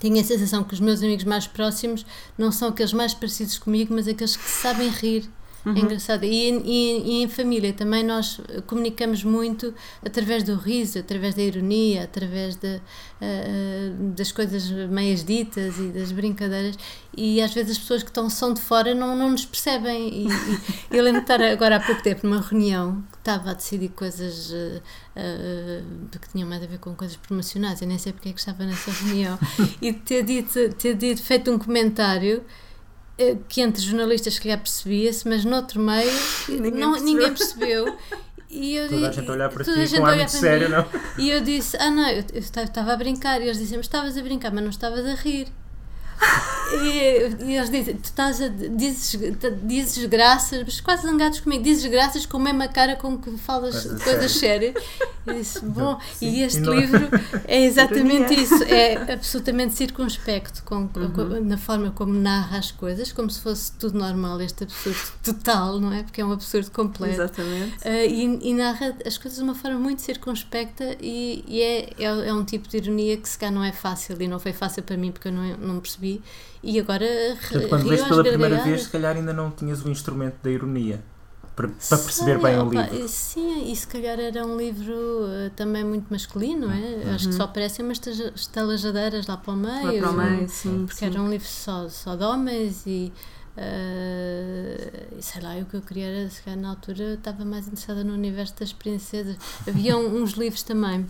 [0.00, 2.04] tenho a sensação que os meus amigos mais próximos
[2.36, 5.30] não são aqueles mais parecidos comigo, mas aqueles que sabem rir.
[5.66, 5.76] Uhum.
[5.76, 6.24] É engraçado.
[6.24, 11.42] E, em- e- e em família também nós comunicamos muito através do riso, através da
[11.42, 12.80] ironia, através da, eh,
[13.20, 16.76] eh, das coisas meias ditas e das brincadeiras.
[17.14, 20.08] E às vezes as pessoas que estão são de fora não, não nos percebem.
[20.24, 20.28] E,
[20.94, 24.50] e eu lembro de estar agora há pouco tempo numa reunião estava a decidir coisas
[24.52, 24.80] eh,
[25.14, 25.82] eh,
[26.20, 27.80] que tinham mais a ver com coisas promocionais.
[27.80, 29.38] Eu nem sei porque é que estava nessa reunião.
[29.80, 32.42] e ter dito, ter dito, feito um comentário
[33.18, 36.10] eh, que entre jornalistas se calhar percebia-se, mas noutro meio
[36.48, 37.04] Ninguém não, percebeu.
[37.04, 37.96] ninguém percebeu.
[38.48, 40.30] E eu Toda a gente a olhar para ti gente com a ar olhar muito
[40.32, 40.74] para sério, mim.
[40.74, 40.86] não?
[41.18, 43.40] E eu disse: Ah, não, eu, estava a brincar.
[43.40, 45.46] E eles diziam: Mas estavas a brincar, mas não estavas a rir.
[46.72, 48.48] E, e eles dizem: Tu estás a.
[48.48, 49.18] Dizes,
[49.64, 53.72] dizes graças, mas quase zangados comigo, dizes graças com a mesma cara com que falas
[53.82, 54.74] Coisas de coisas sérias.
[55.26, 57.08] Eu disse: Bom, Sim, e este e livro
[57.48, 58.40] é exatamente Ironia.
[58.42, 58.62] isso.
[58.64, 63.98] É absolutamente circunspecto com, com- na forma como narra as coisas, como se fosse tudo
[63.98, 66.02] normal, este absurdo total, não é?
[66.04, 67.14] Porque é um absurdo completo.
[67.14, 67.76] Exatamente.
[67.78, 72.28] Uh, e, e narra as coisas de uma forma muito circunspecta e, e é, é,
[72.28, 74.82] é um tipo de ironia que se calhar não é fácil e não foi fácil
[74.82, 76.09] para mim porque eu não, não percebi
[76.62, 77.06] e agora
[77.40, 81.02] Portanto, quando às pela primeira vez, se calhar ainda não tinhas o instrumento da ironia
[81.56, 83.08] para, para perceber Sei, bem o opa, livro.
[83.08, 87.12] Sim, e se calhar era um livro uh, também muito masculino, não é?
[87.14, 88.00] Acho que só aparecem umas
[88.34, 89.84] estalajadeiras lá para o meio.
[89.84, 90.84] Lá para o um- meio, sim.
[90.86, 91.06] porque sim.
[91.06, 93.12] era um livro só, só de homens e,
[95.18, 98.02] e sei lá, o que eu queria era, se calhar na altura estava mais interessada
[98.04, 99.36] no universo das princesas.
[99.68, 101.06] Havia uns livros também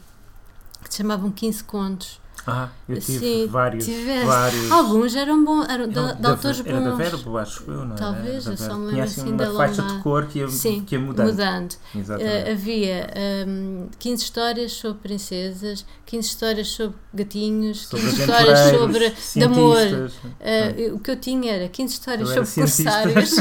[0.83, 2.21] que se chamavam 15 contos.
[2.47, 3.85] Ah, eu tive Sim, vários.
[3.85, 4.25] tiveste.
[4.27, 4.71] vários.
[4.71, 6.97] Alguns eram bons, eram de, de autores era da bons.
[6.97, 7.99] Verbo, acho eu, não é?
[7.99, 10.83] Talvez, eu só me lembro assim uma da faixa longa- de cor que ia, Sim,
[10.87, 11.27] que ia mudando.
[11.29, 11.75] mudando.
[11.95, 12.35] Exatamente.
[12.49, 19.11] Eh, havia ehm, 15 histórias sobre princesas, 15 histórias sobre gatinhos, Sobre 15 histórias sobre
[19.37, 20.11] de amor.
[20.41, 23.35] Eh, o que eu tinha era 15 histórias Eu sobre corsários,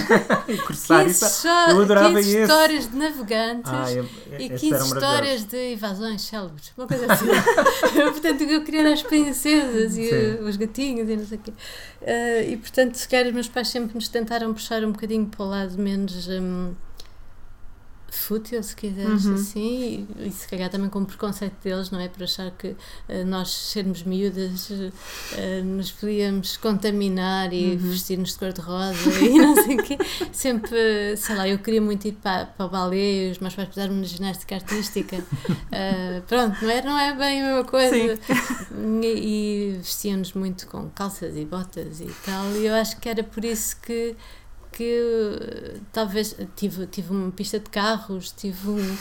[0.68, 2.42] Corsário, 15, isso- eu adorava 15 esse.
[2.42, 4.04] histórias de navegantes Ah, eu-
[4.40, 4.96] e esse 15 era maravilhoso.
[4.96, 7.26] histórias de evasões célebres, uma coisa assim.
[8.12, 10.16] portanto, o que eu queria as princesas e Sim.
[10.16, 11.54] eh, os gatinhos e não sei o quê.
[12.02, 15.44] Eh, e portanto, se calhar os meus pais sempre nos tentaram puxar um bocadinho para
[15.46, 16.28] o lado menos.
[16.28, 16.74] hum,
[18.16, 19.34] fútil, se quiseres, Uhum.
[19.36, 22.08] assim, e, e se calhar também com o preconceito deles, não é?
[22.08, 22.76] Por achar que
[23.08, 24.70] eh, nós, sermos miúdas,
[25.38, 27.78] eh, nos podíamos contaminar e Uhum.
[27.78, 29.98] vestir-nos de cor-de-rosa e não sei o quê.
[30.32, 34.00] Sempre, sei lá, eu queria muito ir para, para o balé, os meus pais puseram-me
[34.02, 35.18] na ginástica artística.
[35.72, 37.96] Eh, pronto, não é, não é bem a mesma coisa.
[39.04, 43.24] E, e vestiam-nos muito com calças e botas e tal, e eu acho que era
[43.24, 44.16] por isso que
[44.80, 48.98] que talvez tive, tive uma pista de carros, tive um,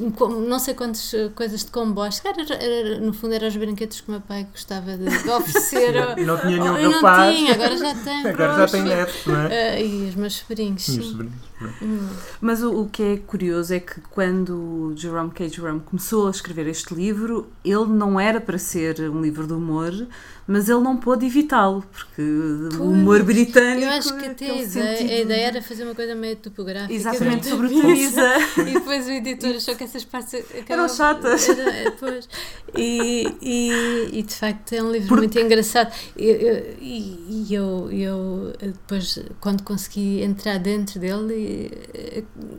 [0.00, 4.00] um- um não sei quantas coisas de comboios, era, era- no fundo eram os brinquedos
[4.00, 5.94] que o meu pai gostava de, de oferecer.
[6.16, 7.36] E não tinha nenhum não rapaz.
[7.36, 8.26] tinha, agora já tem.
[8.36, 9.54] Agora já tem netos, não é?
[9.80, 11.34] Eh, e os meus sobrinhos, os sobrinhos.
[11.80, 12.08] Hum.
[12.40, 15.48] Mas o, o que é curioso é que quando Jerome K.
[15.48, 19.92] Jerome começou a escrever este livro, ele não era para ser um livro de humor,
[20.46, 22.22] mas ele não pôde evitá-lo, porque
[22.78, 23.84] o humor britânico.
[23.86, 26.92] Eu acho que até a ideia, sentido- a ideia era fazer uma coisa meio topográfica.
[26.92, 27.68] Exatamente, da sobre.
[27.80, 28.34] Teresa.
[28.60, 31.48] E depois o editor achou que essas partes acabavam- chatas.
[31.48, 32.28] Era, é, pois.
[32.76, 35.92] E, e, e de facto é um livro Por- muito engraçado.
[36.16, 37.16] Eu- eu- E
[37.48, 41.34] e eu, eu depois, quando consegui entrar dentro dele,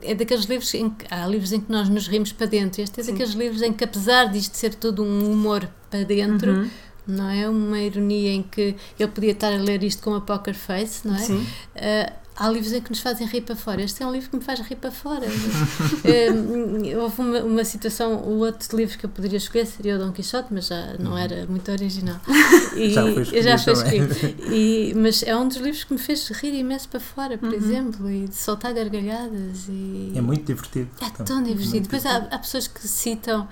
[0.02, 2.82] é daqueles livros em que há livros em que nós nos rimos para dentro.
[2.82, 3.12] Este é Sim.
[3.12, 6.69] daqueles livros em que, apesar disto ser tudo um humor para dentro, Uhum.
[7.08, 7.47] não é?
[7.50, 11.15] Uma ironia em que ele podia estar a ler isto com uma poker face, não
[11.15, 11.19] é?
[11.19, 11.38] Sim.
[11.76, 13.82] Uh, há livros em que nos fazem rir para fora.
[13.82, 15.26] Este é um livro que me faz rir para fora.
[15.26, 20.12] uh, houve uma, uma situação, o outro livro que eu poderia escolher seria o Dom
[20.12, 21.17] Quixote, mas já não Uhum.
[21.17, 22.19] era muito original.
[22.78, 24.52] E, Já foi escolhido já foi escrito.
[24.54, 27.56] E, mas é um dos livros que me fez rir imenso para fora, por Uhum.
[27.56, 29.65] exemplo, e de soltar gargalhadas.
[29.69, 30.12] E...
[30.15, 30.89] É muito divertido.
[31.02, 31.71] É Então, tão divertido.
[31.71, 33.47] muito Depois há, há pessoas que citam,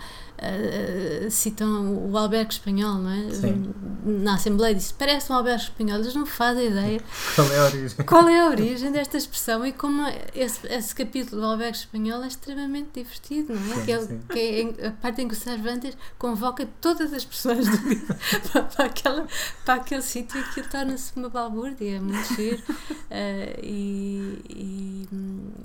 [1.30, 3.30] citam o albergue espanhol, não é?
[3.32, 3.74] Sim.
[4.04, 7.02] Na Assembleia diz parece um albergue espanhol, eles não fazem ideia
[7.36, 8.06] Qual é a origem?
[8.06, 12.28] qual é a origem desta expressão e como esse, esse capítulo do albergue espanhol é
[12.28, 13.76] extremamente divertido, não é?
[13.76, 14.20] Sim, que é, sim.
[14.30, 14.40] que
[14.82, 18.16] é a parte em que o Cervantes convoca todas as pessoas do livro
[18.52, 19.28] para, para, aquela,
[19.64, 22.62] para aquele sítio e aquilo torna-se uma balbúrdia, é muito giro.
[23.10, 25.10] Ah, e, e,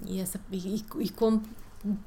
[0.06, 1.42] e, essa, e, e como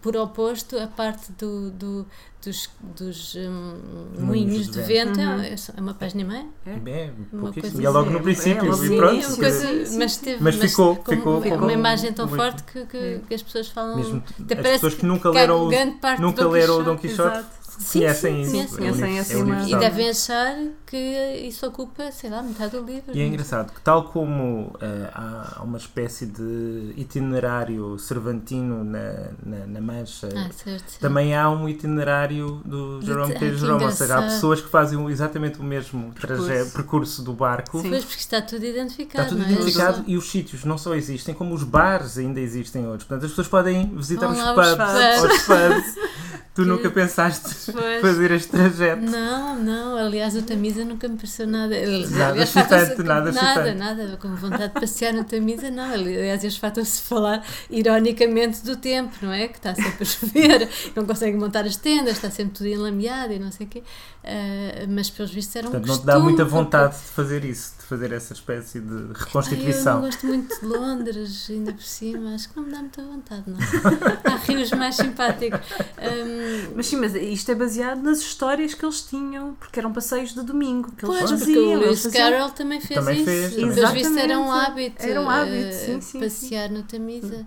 [0.01, 2.05] por oposto, a parte do, do-
[2.45, 3.79] dos, dos hum,
[4.19, 5.39] moinhos de vento Uhum.
[5.41, 6.45] é, é uma página e meia.
[6.65, 7.62] É, Uma pouquíssimo.
[7.62, 8.65] coisa E é logo assim, no é, princípio.
[8.65, 9.97] é logo e no pronto, Sim, uma coisa, sim, sim.
[9.97, 13.21] mas teve Mas ficou- com- ficou com uma imagem tão um forte que, que, É.
[13.27, 13.95] que as pessoas falam.
[13.95, 15.71] mesmo até as pessoas que nunca que há leram, o-
[16.19, 17.43] nunca leram o Dom Quixote.
[17.77, 18.19] Quixote Exato.
[18.23, 20.55] Sim, conhecem sim, sim, é é E devem achar
[20.86, 20.97] que
[21.47, 23.12] isso ocupa, sei lá, metade do livro.
[23.15, 29.65] E é engraçado que, tal como eh, há uma espécie de itinerário cervantino na, na,
[29.67, 30.99] na Mancha, Ah, certo, certo.
[30.99, 33.39] também há um itinerário do Jerome Ah, K.
[33.39, 33.83] que Jerome.
[33.86, 36.45] Ou seja, há pessoas que fazem exatamente o mesmo Percurso.
[36.45, 37.81] traje- percurso do barco.
[37.81, 37.89] Sim.
[37.89, 39.23] Pois, porque está tudo identificado.
[39.25, 39.51] Está tudo é?
[39.51, 43.03] identificado Só- e os sítios não só existem, como os bares ainda existem outros.
[43.07, 45.23] Portanto, as pessoas podem visitar Vão os pubs.
[45.23, 45.95] Os pubs.
[46.53, 48.01] tu Que- nunca pensaste Pois.
[48.01, 49.01] fazer este trajeto.
[49.01, 51.75] Não, não, aliás, o Tamisa nunca me pareceu nada.
[51.75, 55.91] Nada aliás, excitante, fartam-se- nada Nada, nada, com vontade de passear no Tamisa, não.
[55.93, 59.47] Aliás, eles fartam-se falar ironicamente do tempo, não é?
[59.47, 63.39] Que está sempre a chover, não conseguem montar as tendas, está sempre tudo enlameado e
[63.39, 63.83] não sei o quê.
[64.23, 66.13] Ah, mas, pelos vistos, era um Portanto, não te costume.
[66.13, 69.13] dá muita porque- vontade de fazer isso, de fazer essa espécie de Ai, eu não
[69.13, 70.02] reconstituição.
[70.02, 73.58] gosto muito de Londres, ainda por cima, acho que não me dá muita vontade, não.
[74.24, 75.60] Há rios mais simpáticos.
[75.98, 80.34] Ahm, Mas sim, mas isto é baseado nas histórias que eles tinham, porque eram passeios
[80.34, 81.63] de domingo que eles Pois, porque faziam.
[81.65, 83.26] o eles Lewis faziam- Carroll também fez Também isso.
[83.26, 85.04] fez, também Pelos vistos era um hábito.
[85.06, 87.46] Era um hábito, eh, sim, sim, Passear no Tamisa.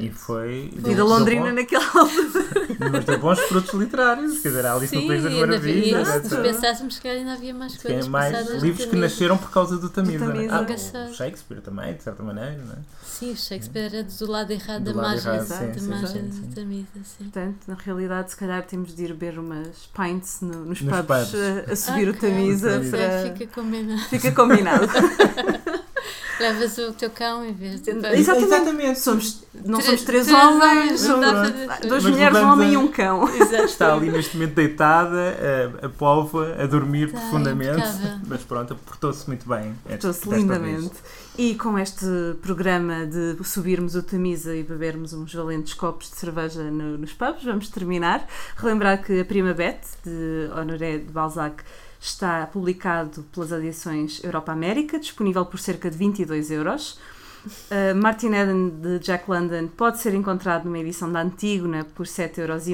[0.00, 0.70] E foi.
[0.76, 2.44] Vida londrina naquela altura.
[2.92, 4.38] Mas deu bons frutos literários.
[4.40, 6.08] Quer dizer, há Alice no País das Maravilhas.
[6.26, 9.50] se pensássemos, se calhar ainda havia mais Que coisas é mais livros que nasceram por
[9.50, 10.26] causa do Tamisa.
[10.26, 10.54] Tamisa.
[10.54, 12.56] Ah, o Shakespeare também, de certa maneira.
[12.64, 12.76] Não é?
[13.04, 17.24] Sim, o Shakespeare era do lado errado Do da lado margem, do Tamisa, sim.
[17.24, 21.28] Portanto, na realidade, se calhar temos de ir beber umas pints no- nos, Nos pubs,
[21.30, 21.70] pubs.
[21.72, 22.20] A, subir o Ok.
[22.30, 23.32] Tamisa para...
[23.36, 24.00] Fica combinado.
[24.02, 24.86] Fica combinado.
[26.40, 27.90] Levas o teu cão em vez de.
[27.90, 28.44] Exatamente.
[28.44, 28.98] Exatamente.
[29.00, 32.88] Somos, não somos três três homens, homens, somos duas mulheres, um homem e a- um
[32.88, 33.28] cão.
[33.34, 33.64] Exato.
[33.64, 35.36] Está ali neste momento deitada,
[35.82, 37.78] a, a polva, a dormir Está profundamente.
[37.78, 38.18] impecável.
[38.26, 39.74] Mas pronto, portou-se muito bem.
[39.86, 40.80] desta lindamente.
[40.88, 40.92] vez.
[41.36, 42.04] E com este
[42.42, 47.44] programa de subirmos o Tamisa e bebermos uns valentes copos de cerveja no- nos pubs,
[47.44, 48.26] vamos terminar.
[48.56, 51.62] Relembrar que a Prima Bet, de Honoré de Balzac,
[52.00, 56.98] está publicado pelas edições Europa América, disponível por cerca de 22 euros.
[57.46, 62.38] Uh, Martin Eden de Jack London pode ser encontrado numa edição da Antígona por 7,5
[62.38, 62.68] euros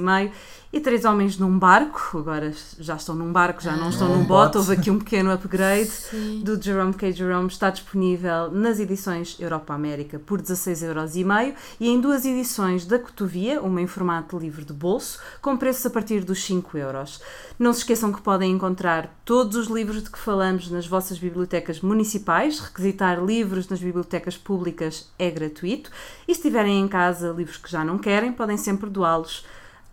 [0.75, 3.91] e Três Homens num Barco, agora já estão num barco, já não Ah.
[3.91, 6.41] estão num Num bote, houve aqui um pequeno upgrade Sim.
[6.43, 7.13] do Jerome K.
[7.13, 13.63] Jerome está disponível nas edições Europa América por 16,5€ e em duas edições da Cotovia,
[13.63, 16.77] uma em formato livre de bolso, com preços a partir dos 5€.
[16.77, 17.21] euros.
[17.57, 21.81] Não se esqueçam que podem encontrar todos os livros de que falamos nas vossas bibliotecas
[21.81, 22.59] municipais.
[22.59, 25.89] Requisitar livros nas bibliotecas públicas é gratuito
[26.27, 29.45] e se tiverem em casa livros que já não querem, podem sempre doá-los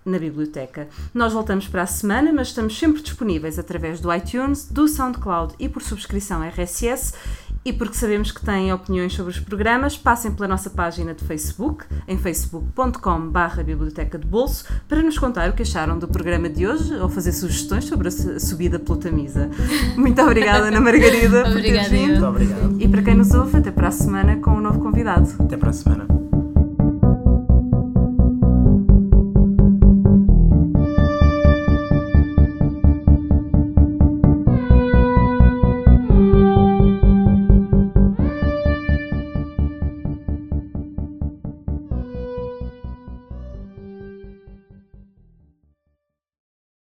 [0.05, 0.87] na biblioteca.
[1.13, 5.69] Nós voltamos para a semana, mas estamos sempre disponíveis através do iTunes, do SoundCloud e
[5.69, 7.13] por subscrição RSS.
[7.63, 11.85] E porque sabemos que têm opiniões sobre os programas, passem pela nossa página de Facebook,
[12.07, 16.95] em facebook.com.br Biblioteca de Bolso, para nos contar o que acharam do programa de hoje
[16.95, 19.47] ou fazer sugestões sobre a su- subida pela Tamisa.
[19.95, 22.11] Muito obrigada, Ana Margarida, por teres Obrigada, vindo.
[22.13, 22.81] Muito obrigado.
[22.81, 25.29] E para quem nos ouve, até para a semana com um novo convidado.
[25.39, 26.20] Até para a semana.